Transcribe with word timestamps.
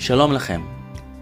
שלום 0.00 0.32
לכם. 0.32 0.60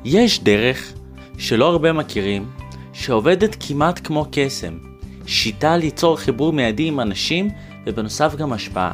יש 0.04 0.43
דרך 0.43 0.93
שלא 1.38 1.67
הרבה 1.69 1.92
מכירים, 1.92 2.49
שעובדת 2.93 3.56
כמעט 3.61 4.01
כמו 4.04 4.26
קסם. 4.33 4.79
שיטה 5.26 5.76
ליצור 5.76 6.17
חיבור 6.17 6.53
מיידי 6.53 6.87
עם 6.87 7.01
אנשים 7.01 7.51
ובנוסף 7.87 8.35
גם 8.37 8.53
השפעה. 8.53 8.93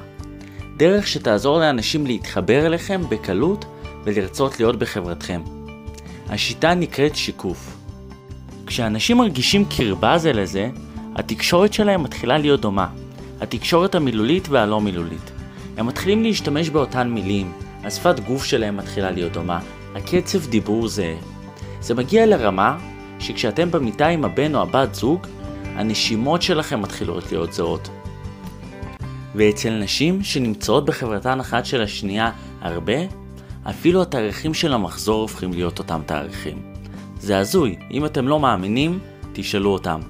דרך 0.76 1.06
שתעזור 1.06 1.60
לאנשים 1.60 2.06
להתחבר 2.06 2.66
אליכם 2.66 3.02
בקלות 3.08 3.64
ולרצות 4.04 4.60
להיות 4.60 4.76
בחברתכם. 4.78 5.42
השיטה 6.28 6.74
נקראת 6.74 7.16
שיקוף. 7.16 7.76
כשאנשים 8.66 9.16
מרגישים 9.16 9.64
קרבה 9.76 10.18
זה 10.18 10.32
לזה, 10.32 10.70
התקשורת 11.14 11.72
שלהם 11.72 12.02
מתחילה 12.02 12.38
להיות 12.38 12.60
דומה. 12.60 12.86
התקשורת 13.40 13.94
המילולית 13.94 14.48
והלא 14.48 14.80
מילולית. 14.80 15.30
הם 15.76 15.86
מתחילים 15.86 16.22
להשתמש 16.22 16.70
באותן 16.70 17.08
מילים, 17.08 17.52
השפת 17.84 18.20
גוף 18.20 18.44
שלהם 18.44 18.76
מתחילה 18.76 19.10
להיות 19.10 19.32
דומה, 19.32 19.60
הקצב 19.94 20.46
דיבור 20.46 20.88
זהה. 20.88 21.16
זה 21.80 21.94
מגיע 21.94 22.26
לרמה 22.26 22.78
שכשאתם 23.18 23.70
במיטה 23.70 24.06
עם 24.06 24.24
הבן 24.24 24.54
או 24.54 24.62
הבת 24.62 24.94
זוג, 24.94 25.26
הנשימות 25.64 26.42
שלכם 26.42 26.82
מתחילות 26.82 27.32
להיות 27.32 27.52
זהות. 27.52 27.88
ואצל 29.34 29.70
נשים 29.70 30.22
שנמצאות 30.22 30.84
בחברתן 30.84 31.40
אחת 31.40 31.66
של 31.66 31.82
השנייה 31.82 32.30
הרבה, 32.60 32.94
אפילו 33.70 34.02
התאריכים 34.02 34.54
של 34.54 34.72
המחזור 34.72 35.20
הופכים 35.20 35.52
להיות 35.52 35.78
אותם 35.78 36.00
תאריכים. 36.06 36.62
זה 37.20 37.38
הזוי, 37.38 37.76
אם 37.90 38.04
אתם 38.04 38.28
לא 38.28 38.40
מאמינים, 38.40 38.98
תשאלו 39.32 39.70
אותם. 39.70 40.00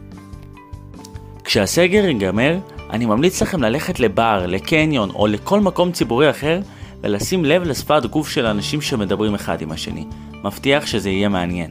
כשהסגר 1.44 2.04
ייגמר, 2.04 2.58
אני 2.90 3.06
ממליץ 3.06 3.42
לכם 3.42 3.62
ללכת 3.62 4.00
לבר, 4.00 4.46
לקניון 4.46 5.10
או 5.10 5.26
לכל 5.26 5.60
מקום 5.60 5.92
ציבורי 5.92 6.30
אחר 6.30 6.60
ולשים 7.04 7.44
לב 7.44 7.62
לשפת 7.62 8.06
גוף 8.06 8.28
של 8.28 8.46
אנשים 8.46 8.80
שמדברים 8.80 9.34
אחד 9.34 9.62
עם 9.62 9.72
השני. 9.72 10.06
מבטיח 10.44 10.86
שזה 10.86 11.10
יהיה 11.10 11.28
מעניין. 11.28 11.70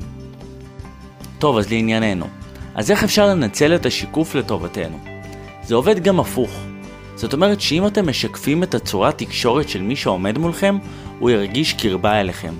טוב, 1.39 1.57
אז 1.57 1.71
לענייננו. 1.71 2.25
אז 2.75 2.91
איך 2.91 3.03
אפשר 3.03 3.27
לנצל 3.27 3.75
את 3.75 3.85
השיקוף 3.85 4.35
לטובתנו? 4.35 4.99
זה 5.63 5.75
עובד 5.75 6.03
גם 6.03 6.19
הפוך. 6.19 6.51
זאת 7.15 7.33
אומרת 7.33 7.61
שאם 7.61 7.87
אתם 7.87 8.09
משקפים 8.09 8.63
את 8.63 8.75
הצורת 8.75 9.17
תקשורת 9.17 9.69
של 9.69 9.81
מי 9.81 9.95
שעומד 9.95 10.37
מולכם, 10.37 10.77
הוא 11.19 11.29
ירגיש 11.29 11.73
קרבה 11.73 12.19
אליכם. 12.19 12.53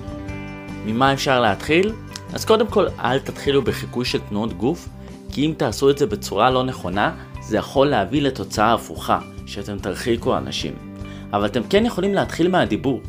ממה 0.86 1.12
אפשר 1.12 1.40
להתחיל? 1.40 1.92
אז 2.32 2.44
קודם 2.44 2.66
כל, 2.66 2.86
אל 3.00 3.18
תתחילו 3.18 3.62
בחיקוי 3.62 4.04
של 4.04 4.18
תנועות 4.28 4.52
גוף, 4.52 4.88
כי 5.32 5.46
אם 5.46 5.52
תעשו 5.56 5.90
את 5.90 5.98
זה 5.98 6.06
בצורה 6.06 6.50
לא 6.50 6.62
נכונה, 6.62 7.12
זה 7.42 7.56
יכול 7.56 7.86
להביא 7.86 8.22
לתוצאה 8.22 8.74
הפוכה, 8.74 9.18
שאתם 9.46 9.78
תרחיקו 9.78 10.36
אנשים. 10.36 10.93
אבל 11.34 11.46
אתם 11.46 11.60
כן 11.70 11.86
יכולים 11.86 12.14
להתחיל 12.14 12.48
מהדיבור. 12.48 13.00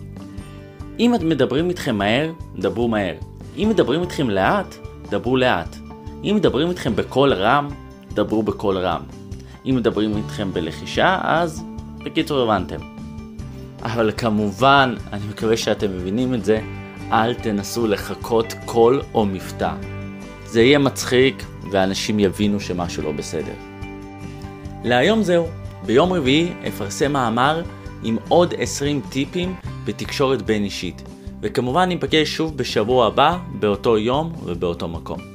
אם 0.99 1.13
מדברים 1.21 1.69
איתכם 1.69 1.95
מהר, 1.97 2.31
דברו 2.57 2.87
מהר. 2.87 3.13
אם 3.57 3.67
מדברים 3.69 4.01
איתכם 4.01 4.29
לאט, 4.29 4.75
דברו 5.09 5.37
לאט. 5.37 5.75
אם 6.23 6.33
מדברים 6.35 6.69
איתכם 6.69 6.95
בקול 6.95 7.33
רם, 7.33 7.67
דברו 8.13 8.43
בקול 8.43 8.77
רם. 8.77 9.01
אם 9.65 9.75
מדברים 9.75 10.17
איתכם 10.17 10.53
בלחישה, 10.53 11.19
אז 11.23 11.63
בקיצור 12.05 12.41
הבנתם. 12.41 12.79
אבל 13.83 14.11
כמובן, 14.17 14.95
אני 15.13 15.27
מקווה 15.29 15.57
שאתם 15.57 15.91
מבינים 15.91 16.33
את 16.33 16.45
זה, 16.45 16.59
אל 17.11 17.33
תנסו 17.33 17.87
לחכות 17.87 18.53
קול 18.65 19.01
או 19.13 19.25
מבטא. 19.25 19.73
זה 20.45 20.61
יהיה 20.61 20.79
מצחיק, 20.79 21.43
ואנשים 21.71 22.19
יבינו 22.19 22.59
שמשהו 22.59 23.03
לא 23.03 23.11
בסדר. 23.11 23.53
להיום 24.83 25.23
זהו. 25.23 25.47
ביום 25.85 26.13
רביעי 26.13 26.53
אפרסם 26.67 27.13
מאמר 27.13 27.61
עם 28.05 28.17
עוד 28.27 28.53
20 28.57 29.01
טיפים 29.09 29.55
בתקשורת 29.85 30.41
בין 30.41 30.63
אישית. 30.63 31.01
וכמובן 31.41 31.89
ניפגש 31.89 32.29
שוב 32.29 32.57
בשבוע 32.57 33.07
הבא, 33.07 33.37
באותו 33.59 33.97
יום 33.97 34.33
ובאותו 34.45 34.87
מקום. 34.87 35.34